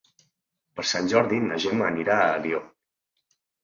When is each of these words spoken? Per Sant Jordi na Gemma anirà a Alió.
Per 0.79 0.85
Sant 0.93 1.11
Jordi 1.13 1.43
na 1.51 1.61
Gemma 1.67 1.89
anirà 1.93 2.19
a 2.25 2.35
Alió. 2.43 2.67